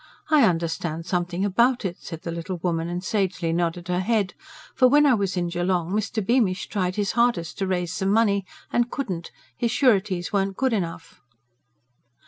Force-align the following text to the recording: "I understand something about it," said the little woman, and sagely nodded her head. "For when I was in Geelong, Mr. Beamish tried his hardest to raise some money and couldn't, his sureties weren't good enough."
"I 0.31 0.45
understand 0.45 1.05
something 1.05 1.45
about 1.45 1.85
it," 1.85 1.97
said 1.99 2.23
the 2.23 2.31
little 2.31 2.57
woman, 2.63 2.89
and 2.89 3.03
sagely 3.03 3.53
nodded 3.53 3.87
her 3.87 3.99
head. 3.99 4.33
"For 4.73 4.87
when 4.87 5.05
I 5.05 5.13
was 5.13 5.37
in 5.37 5.47
Geelong, 5.49 5.91
Mr. 5.91 6.25
Beamish 6.25 6.65
tried 6.69 6.95
his 6.95 7.11
hardest 7.11 7.59
to 7.59 7.67
raise 7.67 7.93
some 7.93 8.09
money 8.09 8.43
and 8.73 8.89
couldn't, 8.89 9.29
his 9.55 9.69
sureties 9.69 10.33
weren't 10.33 10.57
good 10.57 10.73
enough." 10.73 11.21